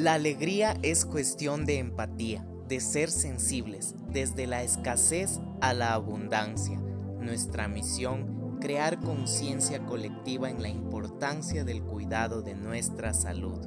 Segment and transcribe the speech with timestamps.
[0.00, 6.78] La alegría es cuestión de empatía, de ser sensibles, desde la escasez a la abundancia.
[6.78, 13.58] Nuestra misión, crear conciencia colectiva en la importancia del cuidado de nuestra salud.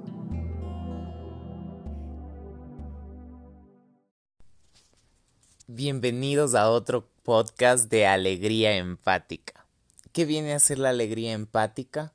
[5.68, 9.68] Bienvenidos a otro podcast de Alegría Empática.
[10.14, 12.12] ¿Qué viene a ser la alegría empática?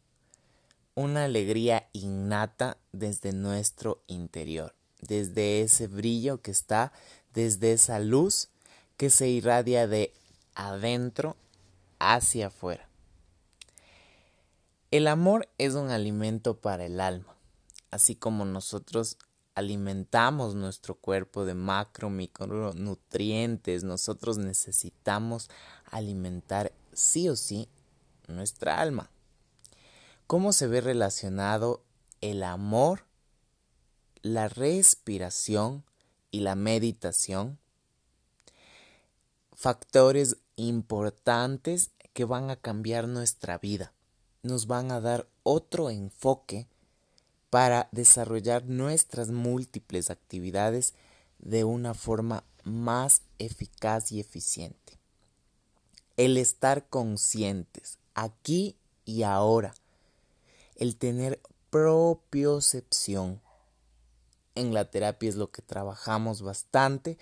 [0.99, 6.93] Una alegría innata desde nuestro interior, desde ese brillo que está,
[7.33, 8.49] desde esa luz
[8.97, 10.13] que se irradia de
[10.57, 11.37] adentro
[12.01, 12.89] hacia afuera.
[14.91, 17.37] El amor es un alimento para el alma,
[17.93, 19.19] así como nosotros
[19.55, 25.49] alimentamos nuestro cuerpo de macro, micronutrientes, nosotros necesitamos
[25.93, 27.69] alimentar sí o sí
[28.27, 29.11] nuestra alma.
[30.29, 31.83] ¿Cómo se ve relacionado
[32.21, 33.07] el amor,
[34.21, 35.87] la respiración
[36.31, 37.59] y la meditación?
[39.55, 43.95] Factores importantes que van a cambiar nuestra vida,
[44.43, 46.69] nos van a dar otro enfoque
[47.49, 50.93] para desarrollar nuestras múltiples actividades
[51.39, 54.99] de una forma más eficaz y eficiente.
[56.19, 59.73] El estar conscientes aquí y ahora
[60.79, 61.41] el tener
[61.71, 63.43] propiocepción.
[64.55, 67.19] En la terapia es lo que trabajamos bastante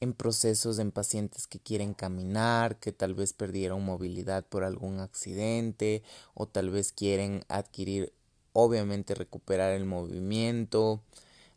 [0.00, 6.02] en procesos en pacientes que quieren caminar, que tal vez perdieron movilidad por algún accidente
[6.34, 8.12] o tal vez quieren adquirir,
[8.52, 11.02] obviamente recuperar el movimiento,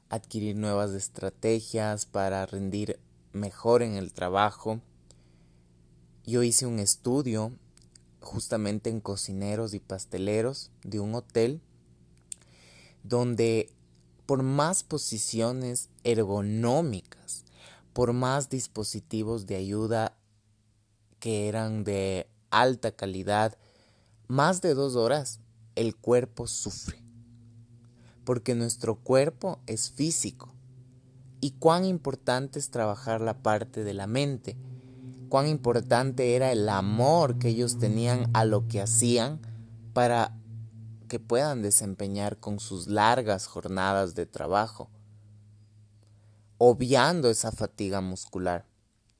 [0.09, 2.99] adquirir nuevas estrategias para rendir
[3.33, 4.81] mejor en el trabajo.
[6.25, 7.51] Yo hice un estudio
[8.27, 11.61] justamente en cocineros y pasteleros de un hotel
[13.03, 13.71] donde
[14.25, 17.45] por más posiciones ergonómicas,
[17.93, 20.17] por más dispositivos de ayuda
[21.19, 23.57] que eran de alta calidad,
[24.27, 25.39] más de dos horas
[25.75, 27.01] el cuerpo sufre.
[28.25, 30.53] Porque nuestro cuerpo es físico.
[31.39, 34.57] Y cuán importante es trabajar la parte de la mente
[35.29, 39.39] cuán importante era el amor que ellos tenían a lo que hacían
[39.93, 40.35] para
[41.07, 44.89] que puedan desempeñar con sus largas jornadas de trabajo,
[46.57, 48.65] obviando esa fatiga muscular.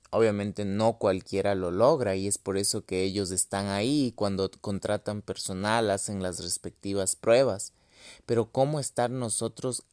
[0.10, 5.22] Obviamente no cualquiera lo logra y es por eso que ellos están ahí cuando contratan
[5.22, 7.74] personal hacen las respectivas pruebas.
[8.26, 9.84] Pero ¿cómo estar nosotros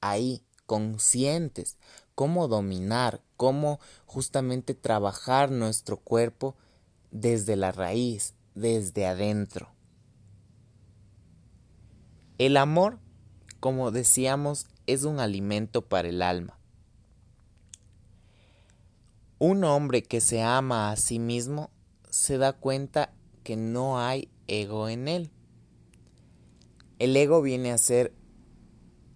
[0.00, 1.78] ahí, conscientes,
[2.14, 6.56] cómo dominar, cómo justamente trabajar nuestro cuerpo
[7.10, 9.70] desde la raíz, desde adentro.
[12.36, 12.98] El amor,
[13.60, 16.58] como decíamos, es un alimento para el alma.
[19.38, 21.70] Un hombre que se ama a sí mismo
[22.10, 25.30] se da cuenta que no hay ego en él.
[26.98, 28.12] El ego viene a ser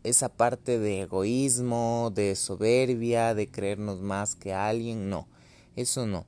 [0.04, 5.28] esa parte de egoísmo, de soberbia, de creernos más que alguien, no,
[5.76, 6.26] eso no.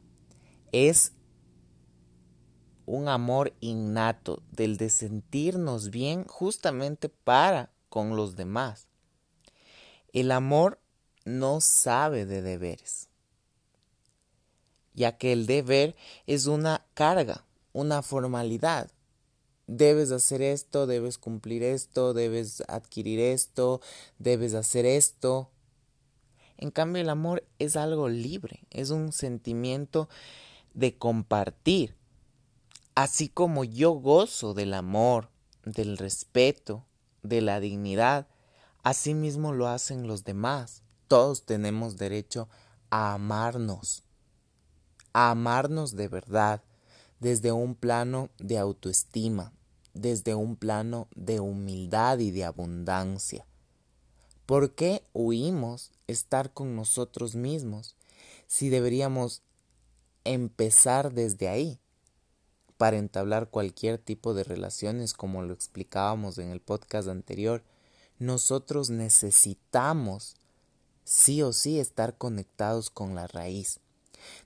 [0.73, 1.13] Es
[2.87, 8.89] un amor innato del de sentirnos bien justamente para con los demás.
[10.13, 10.81] El amor
[11.25, 13.09] no sabe de deberes,
[14.93, 15.97] ya que el deber
[16.27, 18.91] es una carga, una formalidad,
[19.67, 23.81] debes hacer esto, debes cumplir esto, debes adquirir esto,
[24.19, 25.51] debes hacer esto.
[26.57, 30.09] En cambio, el amor es algo libre, es un sentimiento
[30.75, 31.97] de compartir.
[32.95, 35.29] Así como yo gozo del amor,
[35.65, 36.85] del respeto,
[37.23, 38.29] de la dignidad,
[38.83, 40.83] así mismo lo hacen los demás.
[41.09, 42.49] Todos tenemos derecho
[42.91, 44.05] a amarnos,
[45.13, 46.63] a amarnos de verdad,
[47.21, 49.53] desde un plano de autoestima,
[49.95, 53.47] desde un plano de humildad y de abundancia.
[54.47, 57.97] ¿Por qué huimos estar con nosotros mismos
[58.47, 59.43] si deberíamos
[60.25, 61.79] empezar desde ahí
[62.77, 67.63] para entablar cualquier tipo de relaciones como lo explicábamos en el podcast anterior?
[68.19, 70.37] Nosotros necesitamos
[71.05, 73.81] sí o sí estar conectados con la raíz,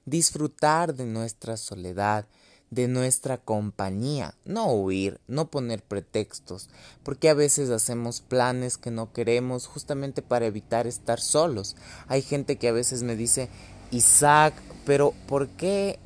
[0.05, 2.26] disfrutar de nuestra soledad,
[2.70, 6.69] de nuestra compañía, no huir, no poner pretextos,
[7.03, 11.76] porque a veces hacemos planes que no queremos justamente para evitar estar solos.
[12.09, 13.49] Hay gente que a veces me dice,
[13.91, 14.55] Isaac,
[14.85, 15.99] pero ¿por qué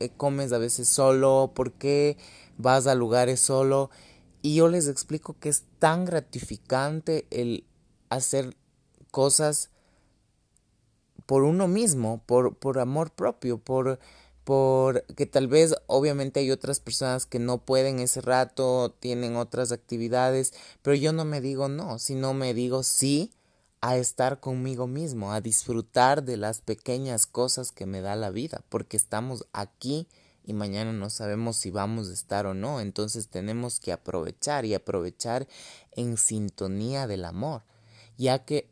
[0.00, 1.52] eh, comes a veces solo?
[1.54, 2.18] ¿Por qué
[2.58, 3.90] vas a lugares solo?
[4.42, 7.64] Y yo les explico que es tan gratificante el
[8.10, 8.54] hacer
[9.10, 9.70] cosas
[11.26, 13.98] por uno mismo, por, por amor propio, por,
[14.48, 19.72] por que tal vez obviamente hay otras personas que no pueden ese rato, tienen otras
[19.72, 23.30] actividades, pero yo no me digo no, sino me digo sí
[23.82, 28.64] a estar conmigo mismo, a disfrutar de las pequeñas cosas que me da la vida,
[28.70, 30.08] porque estamos aquí
[30.46, 34.72] y mañana no sabemos si vamos a estar o no, entonces tenemos que aprovechar y
[34.72, 35.46] aprovechar
[35.92, 37.64] en sintonía del amor,
[38.16, 38.70] ya que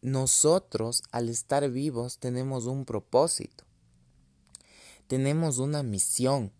[0.00, 3.64] nosotros al estar vivos tenemos un propósito,
[5.08, 6.52] tenemos una misión.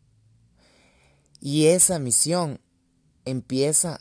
[1.40, 2.60] Y esa misión
[3.24, 4.00] empieza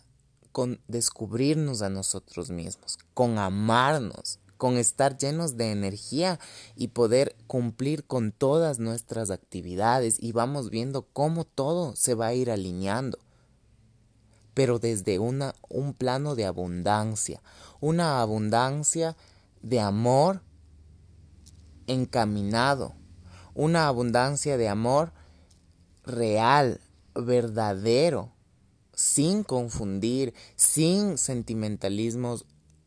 [0.52, 6.40] con descubrirnos a nosotros mismos, con amarnos, con estar llenos de energía
[6.76, 12.34] y poder cumplir con todas nuestras actividades y vamos viendo cómo todo se va a
[12.34, 13.20] ir alineando.
[14.56, 17.44] Pero desde una, un plano de abundancia,
[17.80, 19.16] una abundancia
[19.62, 20.42] de amor
[21.86, 22.96] encaminado,
[23.58, 25.12] una abundancia de amor
[26.06, 26.80] real,
[27.16, 28.32] verdadero,
[28.94, 32.46] sin confundir, sin sentimentalismos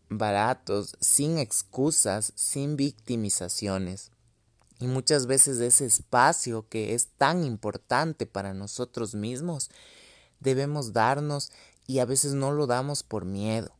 [0.09, 4.13] baratos, sin excusas, sin victimizaciones.
[4.79, 9.71] Y muchas veces ese espacio que es tan importante para nosotros mismos,
[10.39, 11.51] debemos darnos
[11.89, 13.75] y a veces no lo damos por miedo.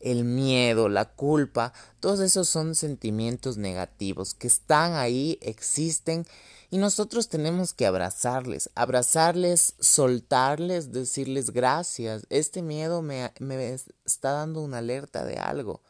[0.00, 6.26] El miedo, la culpa, todos esos son sentimientos negativos que están ahí, existen
[6.70, 12.26] y nosotros tenemos que abrazarles, abrazarles, soltarles, decirles gracias.
[12.30, 13.72] Este miedo me, me
[14.04, 15.80] está dando una alerta de algo.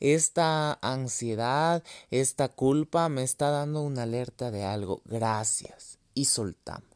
[0.00, 5.02] Esta ansiedad, esta culpa me está dando una alerta de algo.
[5.04, 5.98] Gracias.
[6.14, 6.92] Y soltamos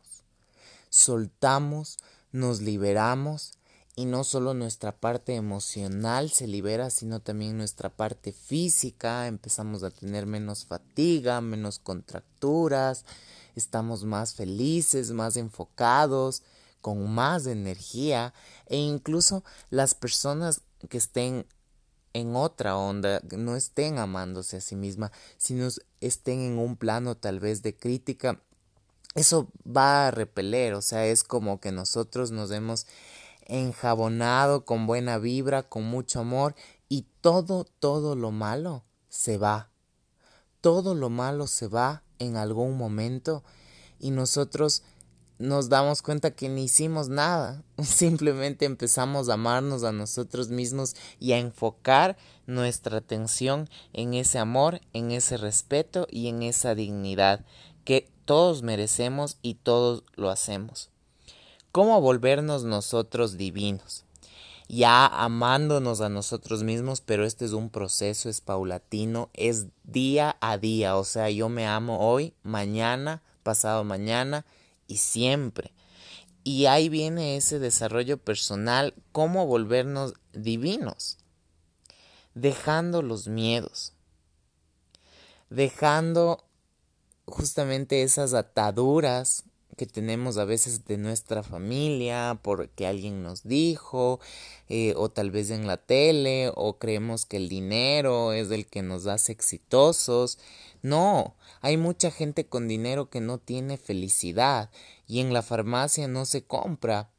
[0.97, 1.99] soltamos,
[2.33, 3.53] nos liberamos
[3.99, 9.91] y no solo nuestra parte emocional se libera, sino también nuestra parte física, empezamos a
[9.91, 13.07] tener menos fatiga, menos contracturas,
[13.55, 16.43] estamos más felices, más enfocados,
[16.83, 18.35] con más energía
[18.67, 20.61] e incluso las personas
[20.91, 21.47] que estén
[22.13, 25.69] en otra onda, no estén amándose a sí misma, sino
[26.03, 28.41] estén en un plano tal vez de crítica,
[29.17, 32.87] eso va a repeler, o sea, es como que nosotros nos hemos
[33.47, 36.55] enjabonado con buena vibra, con mucho amor
[36.89, 39.71] y todo, todo lo malo se va.
[40.61, 43.45] Todo lo malo se va en algún momento
[43.99, 44.83] y nosotros
[45.39, 51.33] nos damos cuenta que ni hicimos nada, simplemente empezamos a amarnos a nosotros mismos y
[51.33, 52.17] a enfocar
[52.47, 57.45] nuestra atención en ese amor, en ese respeto y en esa dignidad
[57.85, 60.91] que todos merecemos y todos lo hacemos.
[61.77, 64.07] ¿Cómo volvernos nosotros divinos?
[64.67, 70.57] Ya amándonos a nosotros mismos, pero este es un proceso, es paulatino, es día a
[70.57, 70.97] día.
[70.97, 74.47] O sea, yo me amo hoy, mañana, pasado mañana
[74.87, 75.75] y siempre.
[76.45, 81.19] Y ahí viene ese desarrollo personal, cómo volvernos divinos,
[82.33, 83.93] dejando los miedos,
[85.51, 86.43] dejando
[87.27, 89.45] justamente esas ataduras
[89.77, 94.21] que tenemos a veces de nuestra familia porque alguien nos dijo
[94.69, 98.83] eh, o tal vez en la tele o creemos que el dinero es el que
[98.83, 100.39] nos hace exitosos.
[100.83, 104.71] No hay mucha gente con dinero que no tiene felicidad
[105.07, 107.11] y en la farmacia no se compra.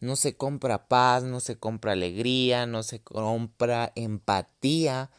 [0.00, 5.10] No se compra paz no se compra alegría no se compra empatía.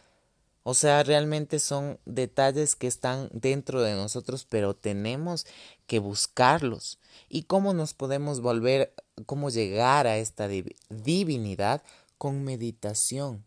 [0.63, 5.47] O sea, realmente son detalles que están dentro de nosotros, pero tenemos
[5.89, 7.00] que buscarlos.
[7.29, 8.93] ¿Y cómo nos podemos volver,
[9.25, 11.81] cómo llegar a esta divinidad?
[12.19, 13.43] Con meditación.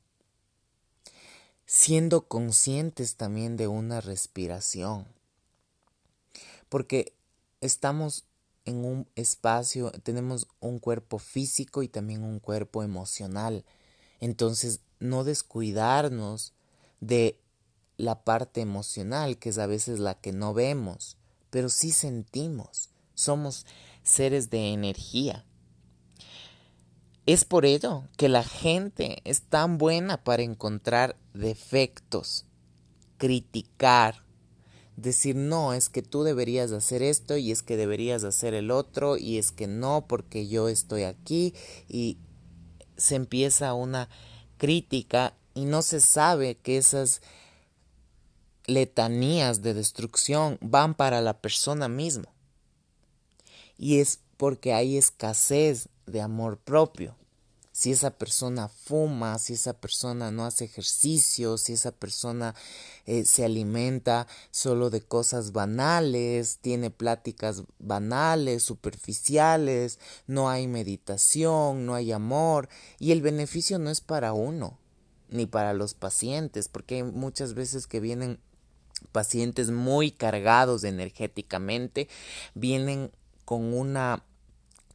[1.67, 5.07] Siendo conscientes también de una respiración.
[6.69, 7.15] Porque
[7.61, 8.25] estamos
[8.65, 13.65] en un espacio, tenemos un cuerpo físico y también un cuerpo emocional.
[14.19, 16.55] Entonces, no descuidarnos
[17.01, 17.39] de
[17.97, 21.19] la parte emocional, que es a veces la que no vemos,
[21.53, 22.89] pero sí sentimos.
[23.15, 23.67] Somos
[24.03, 25.45] seres de energía.
[27.27, 32.47] Es por ello que la gente es tan buena para encontrar defectos,
[33.19, 34.25] criticar,
[34.97, 39.19] decir no, es que tú deberías hacer esto y es que deberías hacer el otro
[39.19, 41.55] y es que no porque yo estoy aquí
[41.87, 42.17] y
[42.97, 44.09] se empieza una
[44.57, 47.21] crítica y no se sabe que esas
[48.67, 52.29] letanías de destrucción van para la persona misma.
[53.77, 57.17] Y es porque hay escasez de amor propio.
[57.75, 62.55] si esa persona fuma, si esa persona no hace ejercicio, si esa persona
[63.07, 71.95] eh, se alimenta solo de cosas banales, tiene pláticas banales, superficiales, no hay meditación, no
[71.95, 74.79] hay amor y el beneficio no es para uno
[75.31, 78.39] ni para los pacientes, porque hay muchas veces que vienen
[79.13, 82.09] pacientes muy cargados energéticamente,
[82.55, 83.11] vienen
[83.45, 84.23] con una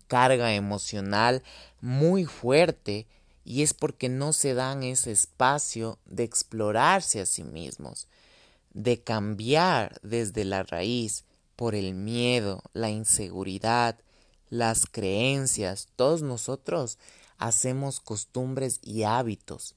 [0.07, 1.43] carga emocional
[1.81, 3.07] muy fuerte
[3.43, 8.07] y es porque no se dan ese espacio de explorarse a sí mismos,
[8.73, 11.23] de cambiar desde la raíz
[11.55, 13.97] por el miedo, la inseguridad,
[14.49, 15.87] las creencias.
[15.95, 16.97] Todos nosotros
[17.37, 19.75] hacemos costumbres y hábitos.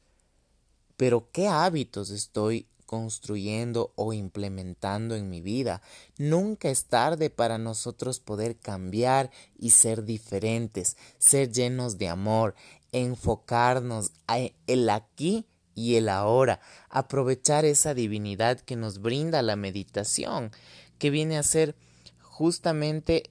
[0.96, 5.80] Pero ¿qué hábitos estoy construyendo o implementando en mi vida.
[6.18, 12.56] Nunca es tarde para nosotros poder cambiar y ser diferentes, ser llenos de amor,
[12.90, 20.50] enfocarnos en el aquí y el ahora, aprovechar esa divinidad que nos brinda la meditación,
[20.98, 21.76] que viene a ser
[22.20, 23.30] justamente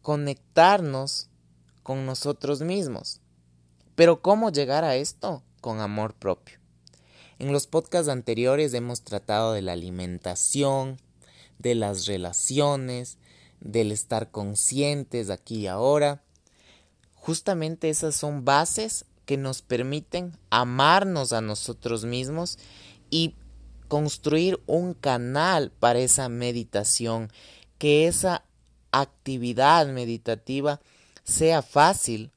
[0.00, 1.28] conectarnos
[1.82, 3.20] con nosotros mismos.
[3.96, 5.42] Pero ¿cómo llegar a esto?
[5.60, 6.61] Con amor propio.
[7.42, 10.98] En los podcasts anteriores hemos tratado de la alimentación,
[11.58, 13.18] de las relaciones,
[13.58, 16.22] del estar conscientes aquí y ahora.
[17.16, 22.60] Justamente esas son bases que nos permiten amarnos a nosotros mismos
[23.10, 23.34] y
[23.88, 27.28] construir un canal para esa meditación,
[27.78, 28.44] que esa
[28.92, 30.80] actividad meditativa
[31.24, 32.30] sea fácil,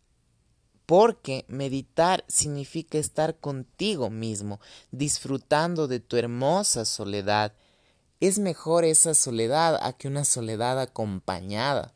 [0.85, 4.59] porque meditar significa estar contigo mismo,
[4.91, 7.53] disfrutando de tu hermosa soledad.
[8.19, 11.93] Es mejor esa soledad a que una soledad acompañada,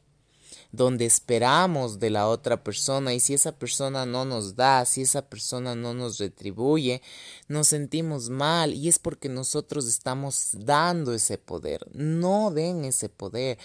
[0.71, 5.23] donde esperamos de la otra persona y si esa persona no nos da, si esa
[5.23, 7.01] persona no nos retribuye,
[7.47, 11.87] nos sentimos mal y es porque nosotros estamos dando ese poder.
[11.93, 13.57] No den ese poder.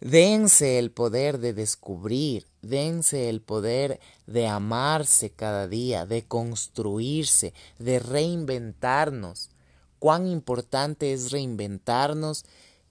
[0.00, 7.98] Dense el poder de descubrir, dense el poder de amarse cada día, de construirse, de
[7.98, 9.50] reinventarnos.
[9.98, 12.44] Cuán importante es reinventarnos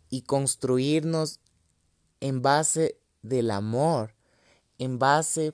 [0.09, 1.39] y construirnos
[2.19, 4.15] en base del amor,
[4.77, 5.53] en base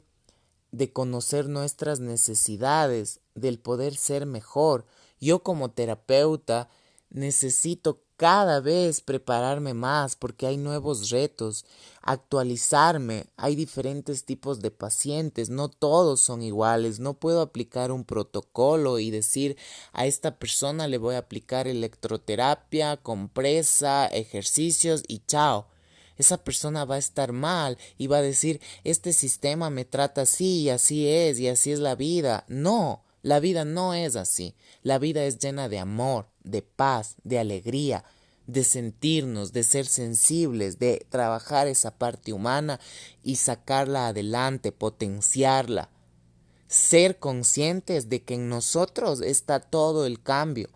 [0.71, 4.85] de conocer nuestras necesidades, del poder ser mejor.
[5.19, 6.69] Yo como terapeuta
[7.09, 11.63] necesito cada vez prepararme más porque hay nuevos retos,
[12.01, 18.99] actualizarme, hay diferentes tipos de pacientes, no todos son iguales, no puedo aplicar un protocolo
[18.99, 19.55] y decir
[19.93, 25.67] a esta persona le voy a aplicar electroterapia, compresa, ejercicios y chao.
[26.17, 30.63] Esa persona va a estar mal y va a decir este sistema me trata así
[30.63, 32.43] y así es y así es la vida.
[32.49, 34.55] No, la vida no es así.
[34.81, 38.03] La vida es llena de amor, de paz, de alegría,
[38.47, 42.79] de sentirnos, de ser sensibles, de trabajar esa parte humana
[43.23, 45.89] y sacarla adelante, potenciarla.
[46.67, 50.69] Ser conscientes de que en nosotros está todo el cambio.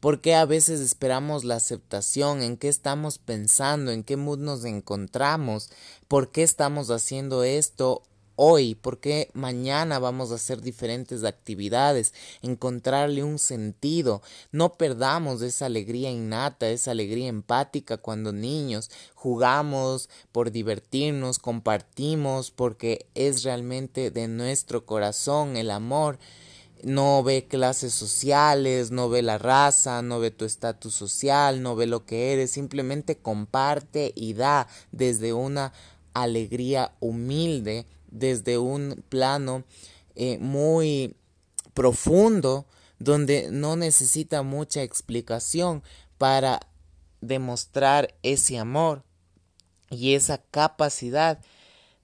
[0.00, 2.42] porque a veces esperamos la aceptación?
[2.42, 3.90] ¿En qué estamos pensando?
[3.90, 5.70] ¿En qué mood nos encontramos?
[6.06, 8.02] ¿Por qué estamos haciendo esto
[8.40, 14.22] hoy, por qué mañana vamos a hacer diferentes actividades, encontrarle un sentido.
[14.52, 23.06] No perdamos esa alegría innata, esa alegría empática cuando niños jugamos por divertirnos, compartimos, porque
[23.16, 26.20] es realmente de nuestro corazón el amor
[26.84, 31.86] no ve clases sociales, no ve la raza, no ve tu estatus social, no ve
[31.86, 35.72] lo que eres, simplemente comparte y da desde una
[36.14, 39.64] alegría humilde desde un plano
[40.14, 41.16] eh, muy
[41.74, 42.66] profundo
[42.98, 45.82] donde no necesita mucha explicación
[46.18, 46.60] para
[47.20, 49.04] demostrar ese amor
[49.90, 51.38] y esa capacidad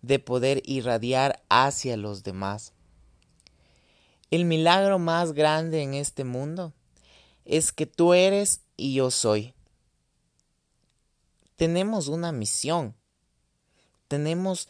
[0.02, 2.73] de poder irradiar hacia los demás.
[4.30, 6.73] El milagro más grande en este mundo
[7.44, 9.54] es que tú eres y yo soy.
[11.56, 12.94] Tenemos una misión.
[14.08, 14.68] Tenemos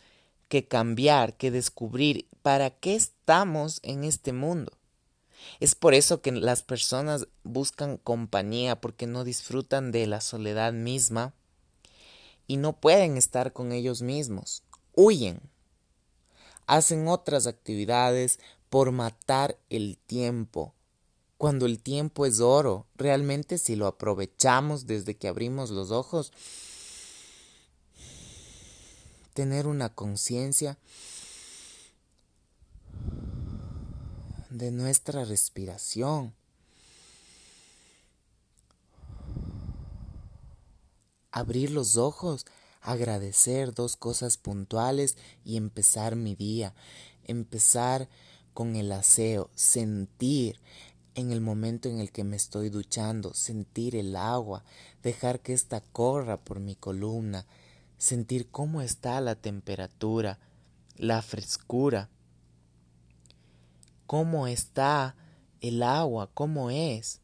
[0.54, 4.70] que cambiar, que descubrir para qué estamos en este mundo.
[5.58, 11.34] Es por eso que las personas buscan compañía porque no disfrutan de la soledad misma
[12.46, 14.62] y no pueden estar con ellos mismos.
[14.94, 15.40] Huyen.
[16.68, 18.38] Hacen otras actividades
[18.70, 20.72] por matar el tiempo.
[21.36, 26.32] Cuando el tiempo es oro, realmente si lo aprovechamos desde que abrimos los ojos,
[29.34, 30.78] tener una conciencia
[34.48, 36.32] de nuestra respiración.
[41.32, 42.46] Abrir los ojos,
[42.80, 46.72] agradecer dos cosas puntuales y empezar mi día.
[47.24, 48.08] Empezar
[48.52, 50.60] con el aseo, sentir
[51.16, 54.64] en el momento en el que me estoy duchando, sentir el agua,
[55.02, 57.46] dejar que ésta corra por mi columna,
[58.04, 60.38] sentir cómo está la temperatura,
[60.96, 62.10] la frescura,
[64.06, 65.16] cómo está
[65.62, 67.20] el agua, cómo es.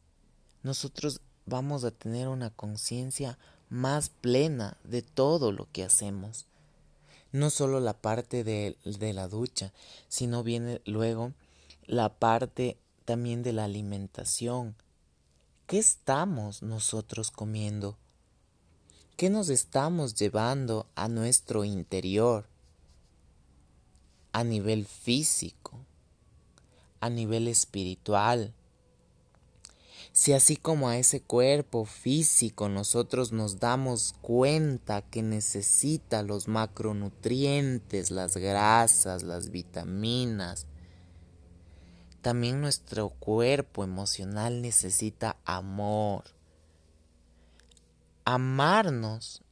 [0.62, 6.46] Nosotros vamos a tener una conciencia más plena de todo lo que hacemos.
[7.30, 9.72] No solo la parte de, de, la ducha,
[10.08, 11.34] sino viene luego
[11.84, 14.75] la parte también de la alimentación.
[15.66, 17.99] ¿Qué estamos nosotros comiendo?
[19.20, 22.46] ¿Qué nos estamos llevando a nuestro interior?
[24.32, 25.76] A nivel físico,
[27.00, 28.54] a nivel espiritual.
[30.12, 38.10] Si así como a ese cuerpo físico nosotros nos damos cuenta que necesita los macronutrientes,
[38.10, 40.64] las grasas, las vitaminas,
[42.22, 46.24] también nuestro cuerpo emocional necesita amor.
[48.32, 49.42] Amarnos,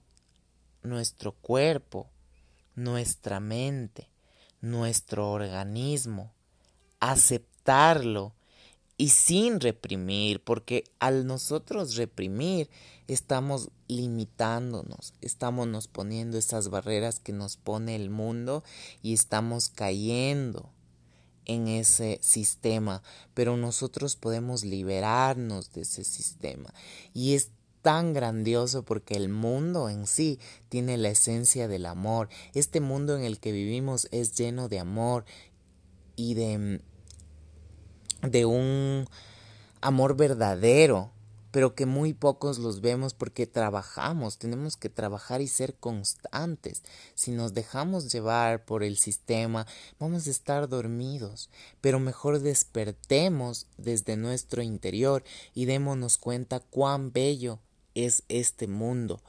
[0.85, 2.09] nuestro cuerpo,
[2.77, 4.09] nuestra mente,
[4.61, 6.33] nuestro organismo,
[7.01, 8.37] aceptarlo
[8.97, 12.71] y sin reprimir, porque al nosotros reprimir
[13.09, 18.63] estamos limitándonos, estamos nos poniendo esas barreras que nos pone el mundo
[19.03, 20.71] y estamos cayendo
[21.47, 23.03] en ese sistema,
[23.35, 26.73] pero nosotros podemos liberarnos de ese sistema.
[27.13, 27.51] Y es
[27.89, 32.29] tan grandioso porque el mundo en sí tiene la esencia del amor.
[32.53, 35.25] Este mundo en el que vivimos es lleno de amor
[36.15, 36.83] y de,
[38.21, 39.09] de un
[39.81, 41.13] amor verdadero
[41.51, 46.83] pero que muy pocos los vemos porque trabajamos, tenemos que trabajar y ser constantes.
[47.15, 49.67] Si nos dejamos llevar por el sistema,
[49.99, 51.49] vamos a estar dormidos,
[51.81, 57.61] pero mejor despertemos desde nuestro interior y démonos cuenta cuán bello
[58.07, 59.21] es este mundo,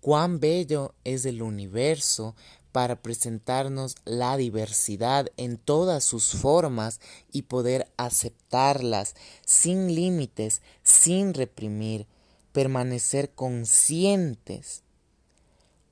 [0.00, 2.34] cuán bello es el universo
[2.72, 9.14] para presentarnos la diversidad en todas sus formas y poder aceptarlas
[9.46, 12.08] sin límites, sin reprimir,
[12.50, 14.82] permanecer conscientes,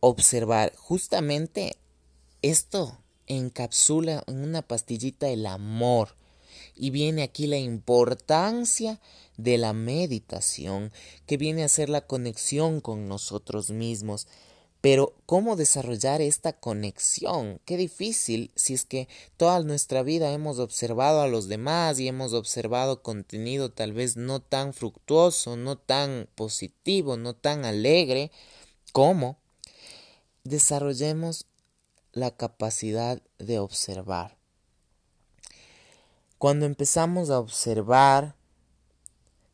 [0.01, 0.75] observar.
[0.77, 1.77] Justamente
[2.43, 6.17] esto encapsula en una pastillita el amor.
[6.75, 9.01] Y viene aquí la importancia
[9.37, 10.93] de la meditación,
[11.27, 14.27] que viene a ser la conexión con nosotros mismos,
[14.83, 17.61] pero ¿cómo desarrollar esta conexión?
[17.65, 19.07] Qué difícil si es que
[19.37, 24.41] toda nuestra vida hemos observado a los demás y hemos observado contenido tal vez no
[24.41, 28.33] tan fructuoso, no tan positivo, no tan alegre.
[28.93, 29.39] ¿Cómo?
[30.43, 31.47] Desarrollemos
[32.11, 34.42] la capacidad de observar.
[36.43, 38.35] Cuando empezamos a observar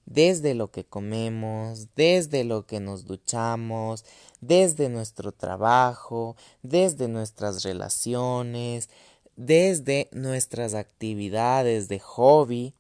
[0.06, 4.06] desde lo que comemos, desde lo que nos duchamos,
[4.40, 8.88] desde nuestro trabajo, desde nuestras relaciones,
[9.36, 12.74] desde nuestras actividades de hobby,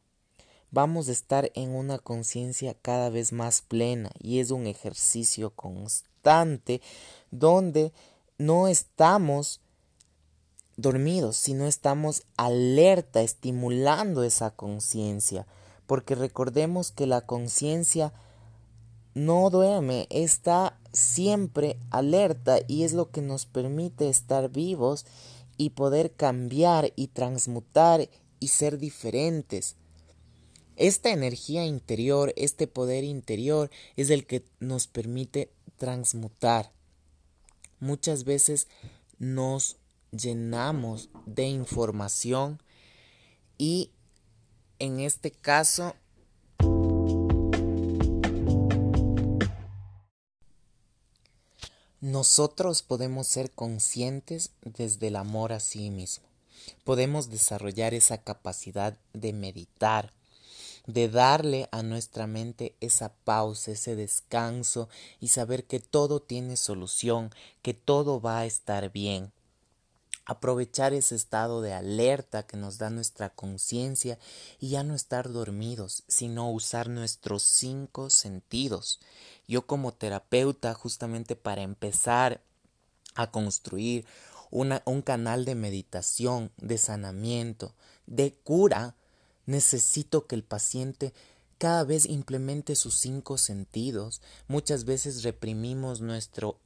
[0.70, 6.80] vamos a estar en una conciencia cada vez más plena y es un ejercicio constante
[7.30, 7.92] donde
[8.38, 9.60] no estamos
[10.78, 15.46] dormidos, sino estamos alerta, estimulando esa conciencia
[15.88, 18.12] porque recordemos que la conciencia
[19.14, 25.06] no duerme, está siempre alerta y es lo que nos permite estar vivos
[25.56, 29.76] y poder cambiar y transmutar y ser diferentes.
[30.76, 36.70] Esta energía interior, este poder interior es el que nos permite transmutar.
[37.80, 38.68] Muchas veces
[39.18, 39.77] nos
[40.12, 42.62] llenamos de información
[43.56, 43.90] y
[44.78, 45.94] en este caso
[52.00, 56.26] nosotros podemos ser conscientes desde el amor a sí mismo.
[56.84, 60.12] Podemos desarrollar esa capacidad de meditar,
[60.86, 64.88] de darle a nuestra mente esa pausa, ese descanso
[65.20, 67.30] y saber que todo tiene solución,
[67.62, 69.32] que todo va a estar bien
[70.28, 74.16] aprovechar ese estado de alerta que nos da nuestra conciencia
[74.60, 79.00] y ya no estar dormidos, sino usar nuestros cinco sentidos.
[79.48, 82.40] Yo como terapeuta, justamente para empezar
[83.16, 84.06] a construir
[84.50, 87.74] un canal de meditación, de sanamiento,
[88.06, 88.94] de cura,
[89.48, 91.14] Necesito que el paciente
[91.56, 94.20] cada vez implemente sus cinco sentidos.
[94.46, 96.58] Muchas veces reprimimos nuestro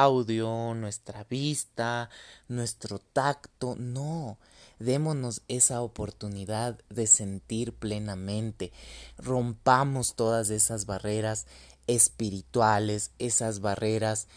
[0.00, 2.08] audio, nuestra vista,
[2.48, 3.76] nuestro tacto.
[3.76, 4.38] No,
[4.78, 8.72] démonos esa oportunidad de sentir plenamente.
[9.18, 11.46] Rompamos todas esas barreras
[11.86, 14.28] espirituales, esas barreras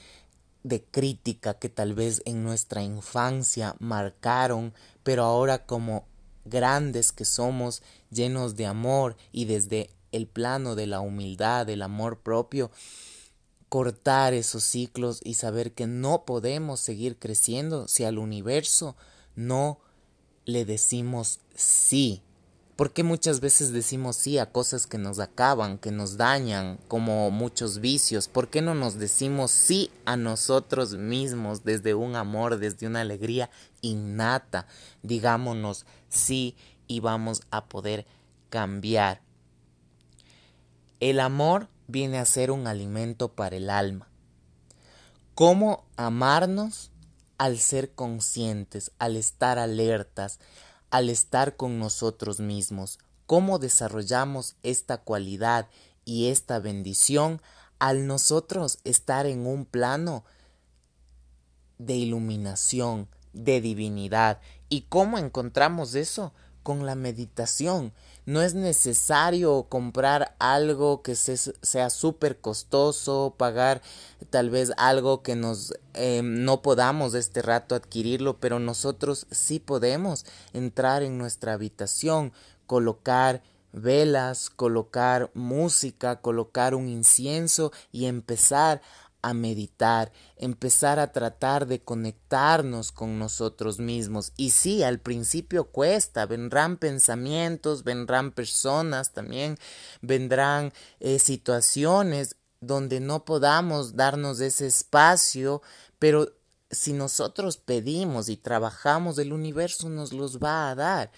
[0.63, 6.05] de crítica que tal vez en nuestra infancia marcaron, pero ahora como
[6.43, 12.19] grandes que somos, llenos de amor y desde el plano de la humildad, del amor
[12.19, 12.71] propio,
[13.75, 18.95] cortar esos ciclos y saber que no podemos seguir creciendo si al universo
[19.35, 19.79] no
[20.45, 22.21] le decimos sí.
[22.77, 27.81] Porque muchas veces decimos sí a cosas que nos acaban, que nos dañan, como muchos
[27.81, 28.29] vicios?
[28.29, 33.49] ¿Por qué no nos decimos sí a nosotros mismos desde un amor, desde una alegría
[33.81, 34.67] innata?
[35.03, 36.55] Digámonos sí
[36.87, 38.05] y vamos a poder
[38.49, 39.21] cambiar.
[41.01, 44.07] El amor viene a ser un alimento para el alma.
[45.35, 46.91] ¿Cómo amarnos?
[47.37, 50.39] Al ser conscientes, al estar alertas,
[50.89, 52.99] al estar con nosotros mismos.
[53.25, 55.67] ¿Cómo desarrollamos esta cualidad
[56.05, 57.41] y esta bendición
[57.79, 60.23] al nosotros estar en un plano
[61.77, 64.39] de iluminación, de divinidad?
[64.69, 66.31] ¿Y cómo encontramos eso?
[66.63, 67.91] Con la meditación.
[68.25, 73.81] No es necesario comprar algo que sea súper costoso, pagar
[74.31, 80.25] tal vez algo que nos eh, no podamos este rato adquirirlo, pero nosotros sí podemos
[80.53, 82.33] entrar en nuestra habitación,
[82.65, 83.43] colocar
[83.75, 88.81] velas, colocar música, colocar un incienso y empezar
[89.25, 94.33] a meditar, empezar a tratar de conectarnos con nosotros mismos.
[94.37, 99.57] Y sí, al principio cuesta, vendrán pensamientos, vendrán personas también,
[100.01, 105.63] vendrán eh, situaciones donde no podamos darnos ese espacio,
[105.97, 106.31] pero
[106.69, 111.11] si nosotros pedimos y trabajamos, el universo nos los va a dar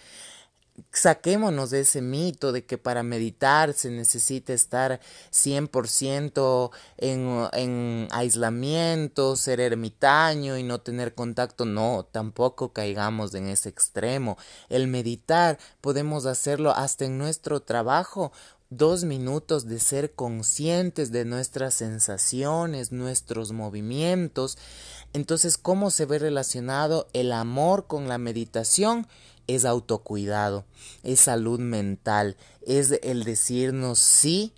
[0.92, 5.00] saquémonos de ese mito de que para meditar se necesita estar
[5.32, 11.66] 100% en, en aislamiento, ser ermitaño y no tener contacto.
[11.66, 14.38] No, tampoco caigamos en ese extremo.
[14.70, 18.32] El meditar podemos hacerlo hasta en nuestro trabajo
[18.70, 24.58] dos minutos de ser conscientes de nuestras sensaciones, nuestros movimientos.
[25.14, 29.08] Entonces, ¿cómo se ve relacionado el amor con la meditación?
[29.48, 30.66] Es autocuidado,
[31.04, 34.54] es salud mental, es el decirnos sí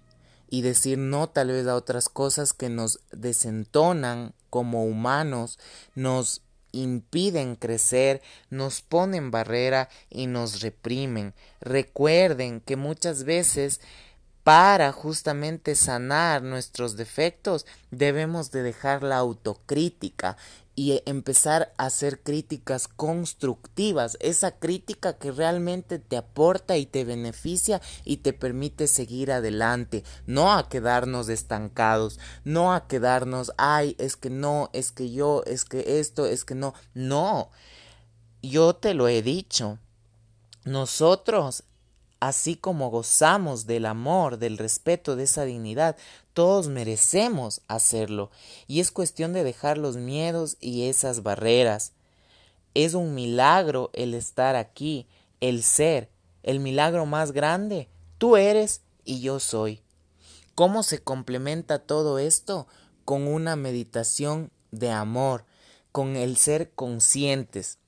[0.49, 5.60] y decir no tal vez a otras cosas que nos desentonan como humanos,
[5.95, 11.34] nos impiden crecer, nos ponen barrera y nos reprimen.
[11.62, 13.82] Recuerden que muchas veces
[14.43, 20.38] para justamente sanar nuestros defectos debemos de dejar la autocrítica
[20.79, 27.81] y empezar a hacer críticas constructivas, esa crítica que realmente te aporta y te beneficia
[28.05, 34.29] y te permite seguir adelante, no a quedarnos estancados, no a quedarnos, ay, es que
[34.29, 37.49] no, es que yo, es que esto, es que no, no,
[38.41, 39.79] yo te lo he dicho,
[40.63, 41.65] nosotros
[42.21, 45.97] así como gozamos del amor, del respeto, de esa dignidad,
[46.39, 48.32] todos merecemos hacerlo.
[48.65, 51.91] Y es cuestión de dejar los miedos y esas barreras.
[52.73, 55.06] Es un milagro el estar aquí,
[55.41, 56.10] el ser,
[56.43, 57.89] el milagro más grande.
[58.19, 59.82] Tú eres y yo soy.
[60.56, 62.67] ¿Cómo se complementa todo esto?
[63.04, 65.43] Con una meditación de amor,
[65.91, 67.80] con el ser conscientes.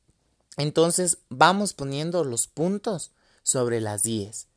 [0.58, 4.51] Entonces vamos poniendo los puntos sobre las 10.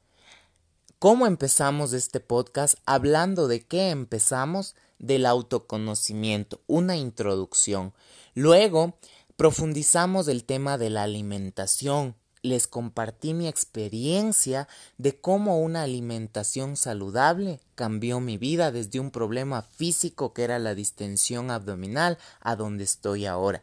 [1.04, 2.78] ¿Cómo empezamos este podcast?
[2.86, 7.92] Hablando de qué empezamos del autoconocimiento, una introducción.
[8.32, 8.96] Luego
[9.36, 12.16] profundizamos el tema de la alimentación.
[12.40, 19.60] Les compartí mi experiencia de cómo una alimentación saludable cambió mi vida desde un problema
[19.60, 23.62] físico que era la distensión abdominal a donde estoy ahora.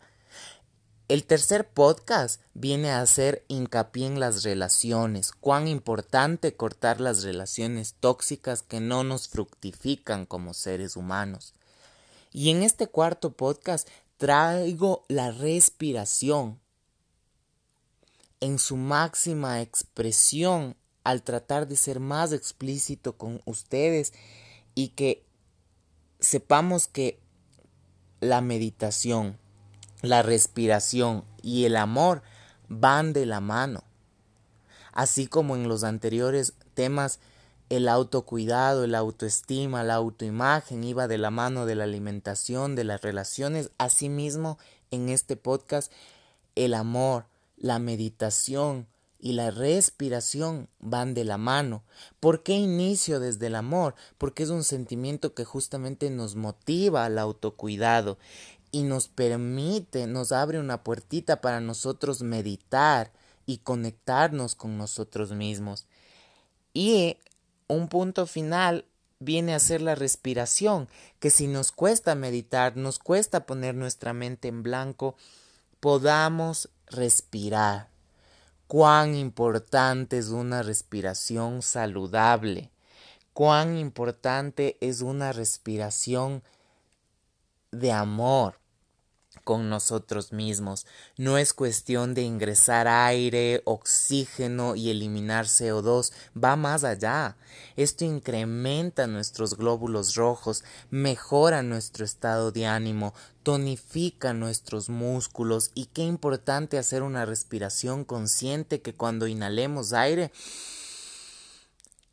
[1.11, 7.95] El tercer podcast viene a hacer hincapié en las relaciones, cuán importante cortar las relaciones
[7.99, 11.53] tóxicas que no nos fructifican como seres humanos.
[12.31, 16.61] Y en este cuarto podcast traigo la respiración
[18.39, 24.13] en su máxima expresión al tratar de ser más explícito con ustedes
[24.75, 25.25] y que
[26.21, 27.19] sepamos que
[28.21, 29.37] la meditación,
[30.01, 32.21] la respiración y el amor
[32.67, 33.83] van de la mano.
[34.93, 37.19] Así como en los anteriores temas
[37.69, 43.01] el autocuidado, el autoestima, la autoimagen iba de la mano de la alimentación, de las
[43.01, 43.71] relaciones.
[43.77, 44.57] Asimismo,
[44.91, 45.91] en este podcast,
[46.55, 48.87] el amor, la meditación
[49.21, 51.83] y la respiración van de la mano.
[52.19, 53.95] ¿Por qué inicio desde el amor?
[54.17, 58.17] Porque es un sentimiento que justamente nos motiva al autocuidado
[58.71, 63.11] y nos permite, nos abre una puertita para nosotros meditar
[63.45, 65.85] y conectarnos con nosotros mismos.
[66.73, 67.17] Y
[67.67, 68.85] un punto final
[69.19, 70.87] viene a ser la respiración,
[71.19, 75.15] que si nos cuesta meditar, nos cuesta poner nuestra mente en blanco,
[75.79, 77.89] podamos respirar.
[78.67, 82.71] Cuán importante es una respiración saludable,
[83.33, 86.41] cuán importante es una respiración
[87.71, 88.60] de amor,
[89.43, 90.85] con nosotros mismos.
[91.17, 97.37] No es cuestión de ingresar aire, oxígeno y eliminar CO2, va más allá.
[97.75, 106.03] Esto incrementa nuestros glóbulos rojos, mejora nuestro estado de ánimo, tonifica nuestros músculos y qué
[106.03, 110.31] importante hacer una respiración consciente que cuando inhalemos aire,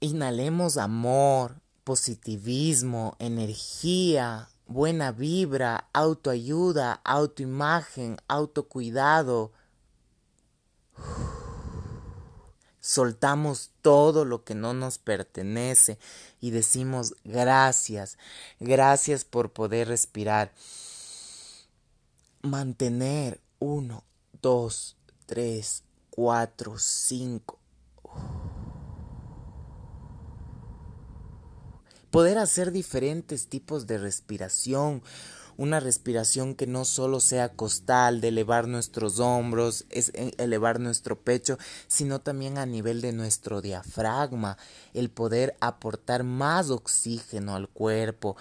[0.01, 9.53] inhalemos amor, positivismo, energía, buena vibra, autoayuda, autoimagen, autocuidado.
[12.81, 15.99] Soltamos todo lo que no nos pertenece
[16.41, 18.17] y decimos gracias,
[18.61, 20.53] gracias por poder respirar.
[22.43, 24.05] Mantener uno,
[24.41, 27.59] dos, tres, cuatro, cinco
[32.11, 35.03] poder hacer diferentes tipos de respiración,
[35.57, 41.21] una respiración que no solo sea costal, de elevar nuestros hombros, es eh, elevar nuestro
[41.21, 44.57] pecho, sino también a nivel de nuestro diafragma,
[44.95, 48.37] el poder aportar más oxígeno al cuerpo,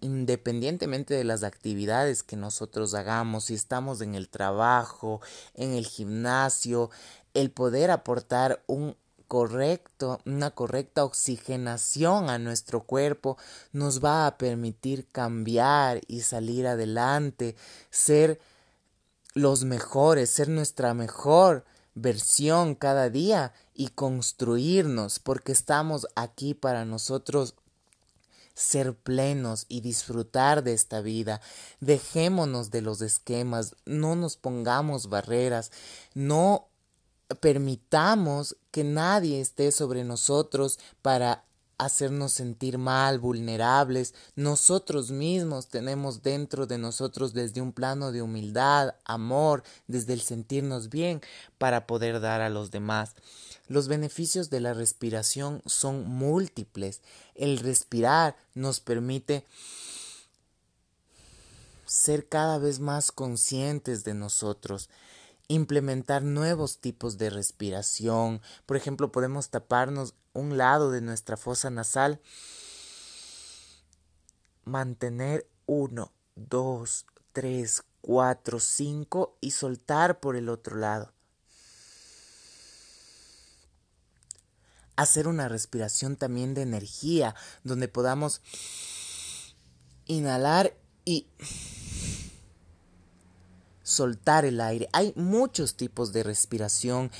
[0.00, 5.20] independientemente de las actividades que nosotros hagamos, si estamos en el trabajo,
[5.54, 6.90] en el gimnasio,
[7.34, 8.96] el poder aportar un
[9.32, 13.38] correcto, una correcta oxigenación a nuestro cuerpo
[13.72, 17.56] nos va a permitir cambiar y salir adelante,
[17.88, 18.42] ser
[19.32, 21.64] los mejores, ser nuestra mejor
[21.94, 27.54] versión cada día y construirnos, porque estamos aquí para nosotros
[28.52, 31.40] ser plenos y disfrutar de esta vida.
[31.80, 35.72] Dejémonos de los esquemas, no nos pongamos barreras,
[36.12, 36.68] no
[37.40, 41.44] permitamos que nadie esté sobre nosotros para
[41.78, 44.14] hacernos sentir mal, vulnerables.
[44.36, 50.88] Nosotros mismos tenemos dentro de nosotros desde un plano de humildad, amor, desde el sentirnos
[50.90, 51.20] bien
[51.58, 53.14] para poder dar a los demás.
[53.68, 57.00] Los beneficios de la respiración son múltiples.
[57.34, 59.44] El respirar nos permite
[61.84, 64.88] ser cada vez más conscientes de nosotros
[65.54, 68.40] implementar nuevos tipos de respiración.
[68.66, 72.20] Por ejemplo, podemos taparnos un lado de nuestra fosa nasal,
[74.64, 81.12] mantener uno, dos, tres, cuatro, cinco y soltar por el otro lado.
[84.96, 87.34] Hacer una respiración también de energía,
[87.64, 88.40] donde podamos
[90.06, 91.26] inhalar y
[93.92, 94.88] soltar el aire.
[94.92, 97.10] Hay muchos tipos de respiración.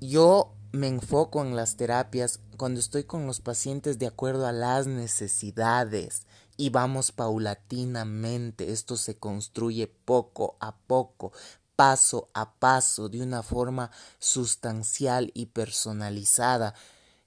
[0.00, 4.86] Yo me enfoco en las terapias cuando estoy con los pacientes de acuerdo a las
[4.86, 8.72] necesidades y vamos paulatinamente.
[8.72, 11.32] Esto se construye poco a poco,
[11.76, 16.74] paso a paso, de una forma sustancial y personalizada.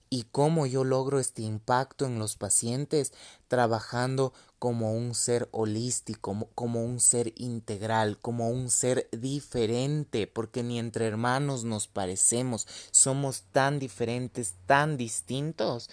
[0.09, 3.11] ¿Y cómo yo logro este impacto en los pacientes?
[3.49, 10.79] Trabajando como un ser holístico, como un ser integral, como un ser diferente, porque ni
[10.79, 15.89] entre hermanos nos parecemos, somos tan diferentes, tan distintos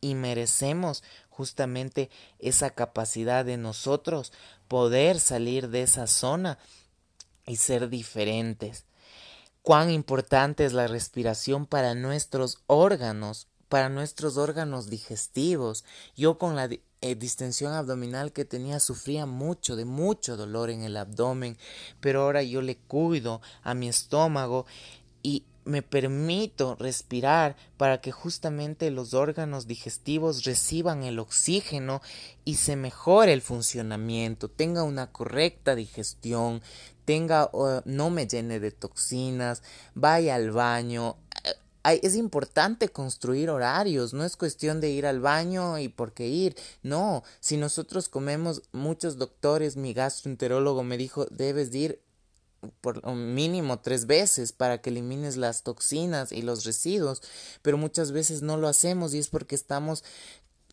[0.00, 4.32] y merecemos justamente esa capacidad de nosotros
[4.68, 6.58] poder salir de esa zona
[7.46, 8.84] y ser diferentes.
[9.62, 15.86] Cuán importante es la respiración para nuestros órganos, para nuestros órganos digestivos.
[16.14, 16.68] Yo con la
[17.00, 21.56] eh, distensión abdominal que tenía sufría mucho de mucho dolor en el abdomen,
[21.98, 24.66] pero ahora yo le cuido a mi estómago
[25.22, 32.02] y me permito respirar para que justamente los órganos digestivos reciban el oxígeno
[32.44, 36.60] y se mejore el funcionamiento, tenga una correcta digestión,
[37.06, 37.50] tenga
[37.86, 39.62] no me llene de toxinas,
[39.94, 41.16] vaya al baño,
[41.84, 46.56] es importante construir horarios, no es cuestión de ir al baño y por qué ir,
[46.82, 52.00] no, si nosotros comemos, muchos doctores, mi gastroenterólogo me dijo, debes ir
[52.80, 57.22] por mínimo tres veces para que elimines las toxinas y los residuos,
[57.60, 60.04] pero muchas veces no lo hacemos y es porque estamos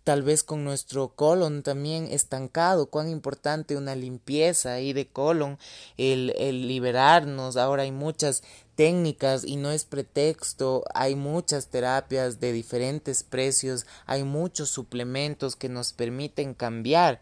[0.04, 5.58] tal vez con nuestro colon también estancado, cuán importante una limpieza ahí de colon,
[5.98, 8.43] el, el liberarnos, ahora hay muchas
[8.80, 15.68] técnicas y no es pretexto, hay muchas terapias de diferentes precios, hay muchos suplementos que
[15.68, 17.22] nos permiten cambiar.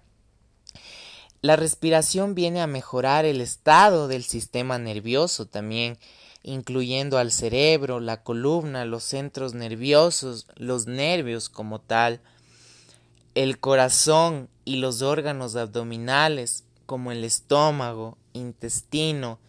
[1.41, 5.97] La respiración viene a mejorar el estado del sistema nervioso también,
[6.43, 12.21] incluyendo al cerebro, la columna, los centros nerviosos, los nervios como tal,
[13.33, 19.39] el corazón y los órganos abdominales como el estómago, intestino,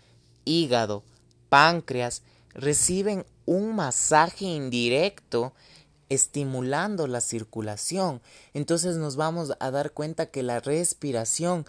[0.46, 1.04] hígado,
[1.48, 2.22] páncreas
[2.54, 5.54] reciben un masaje indirecto
[6.08, 8.20] estimulando la circulación.
[8.54, 11.66] Entonces nos vamos a dar cuenta que la respiración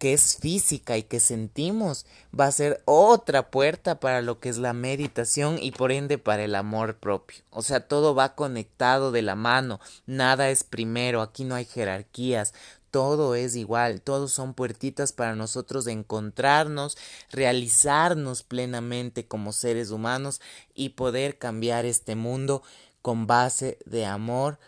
[0.00, 2.06] que es física y que sentimos
[2.38, 6.42] va a ser otra puerta para lo que es la meditación y por ende para
[6.42, 7.42] el amor propio.
[7.50, 12.54] O sea, todo va conectado de la mano, nada es primero, aquí no hay jerarquías,
[12.90, 16.96] todo es igual, todos son puertitas para nosotros encontrarnos,
[17.30, 20.40] realizarnos plenamente como seres humanos
[20.74, 22.62] y poder cambiar este mundo
[23.02, 24.58] con base de amor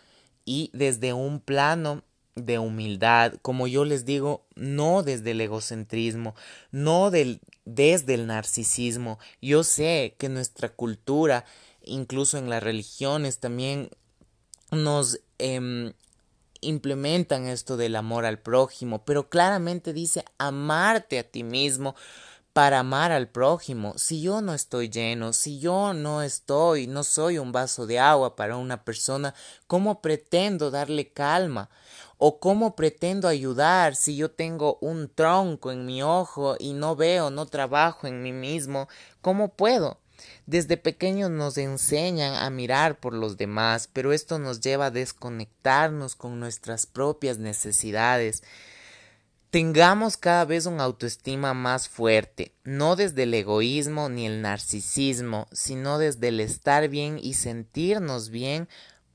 [0.45, 2.03] y desde un plano
[2.35, 6.35] de humildad, como yo les digo, no desde el egocentrismo,
[6.71, 9.19] no del, desde el narcisismo.
[9.41, 11.45] Yo sé que nuestra cultura,
[11.83, 13.89] incluso en las religiones, también
[14.71, 15.93] nos em,
[16.63, 21.95] implementan esto del amor al prójimo, pero claramente dice amarte a ti mismo
[22.53, 23.93] para amar al prójimo.
[23.97, 28.35] Si yo no estoy lleno, si yo no estoy, no soy un vaso de agua
[28.35, 29.33] para una persona,
[29.67, 31.69] ¿cómo pretendo darle calma?
[32.17, 37.31] ¿O cómo pretendo ayudar si yo tengo un tronco en mi ojo y no veo,
[37.31, 38.87] no trabajo en mí mismo?
[39.21, 40.02] ¿Cómo puedo?
[40.45, 46.15] Desde pequeños nos enseñan a mirar por los demás, pero esto nos lleva a desconectarnos
[46.15, 48.43] con nuestras propias necesidades.
[49.49, 55.99] Tengamos cada vez una autoestima más fuerte, no desde el egoísmo ni el narcisismo, sino
[55.99, 58.67] desde el estar bien y sentirnos bien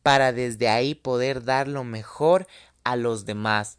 [0.03, 2.47] para desde ahí poder dar lo mejor
[2.85, 3.79] a los demás.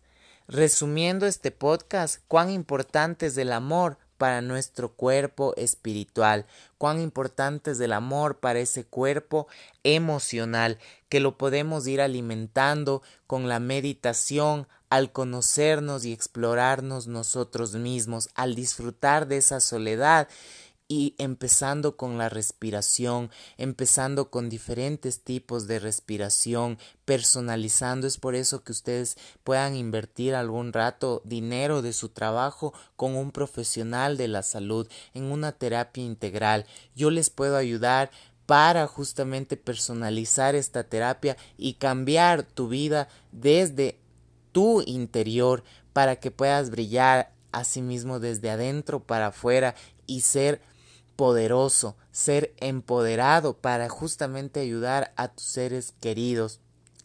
[0.49, 6.45] Resumiendo este podcast, cuán importante es el amor para nuestro cuerpo espiritual,
[6.77, 9.47] cuán importante es el amor para ese cuerpo
[9.83, 10.77] emocional,
[11.07, 18.55] que lo podemos ir alimentando con la meditación, al conocernos y explorarnos nosotros mismos, al
[18.55, 20.27] disfrutar de esa soledad
[20.91, 28.07] y empezando con la respiración, empezando con diferentes tipos de respiración, personalizando.
[28.07, 33.31] Es por eso que ustedes puedan invertir algún rato dinero de su trabajo con un
[33.31, 36.65] profesional de la salud en una terapia integral.
[36.95, 38.09] Yo les puedo ayudar
[38.47, 43.99] para justamente personalizar esta terapia y cambiar tu vida desde
[44.51, 49.75] tu interior para que puedas brillar a sí mismo desde adentro para afuera
[50.07, 50.61] y ser
[51.19, 56.61] poderoso, ser empoderado para justamente ayudar a tus seres queridos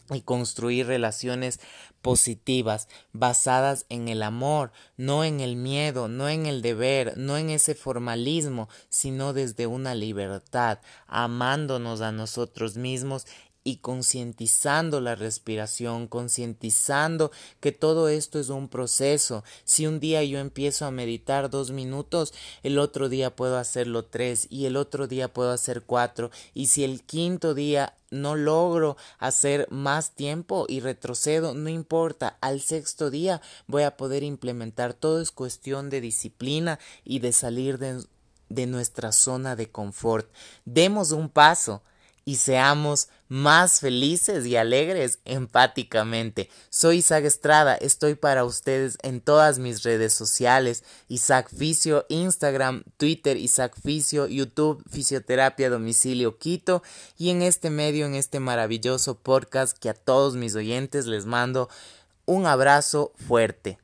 [0.09, 1.59] y construir relaciones
[2.01, 7.49] positivas, basadas en el amor, no en el miedo, no en el deber, no en
[7.49, 13.27] ese formalismo, sino desde una libertad, amándonos a nosotros mismos
[13.65, 19.43] y concientizando la respiración, concientizando que todo esto es un proceso.
[19.63, 24.45] Si un día yo empiezo a meditar dos minutos, el otro día puedo hacerlo tres
[24.51, 29.67] y el otro día puedo hacer cuatro y si el quinto día no logro hacer
[29.71, 34.93] más tiempo y retrocedo, no importa, al sexto día voy a poder implementar.
[34.93, 38.03] Todo es cuestión de disciplina y de salir de,
[38.49, 40.31] de nuestra zona de confort.
[40.65, 41.81] Demos un paso
[42.25, 46.49] y seamos más felices y alegres empáticamente.
[46.69, 53.37] Soy Isaac Estrada, estoy para ustedes en todas mis redes sociales, Isaac Fisio, Instagram, Twitter,
[53.37, 56.83] Isaac Fisio, YouTube, Fisioterapia Domicilio Quito
[57.17, 61.69] y en este medio, en este maravilloso podcast que a todos mis oyentes les mando
[62.25, 63.79] un abrazo fuerte.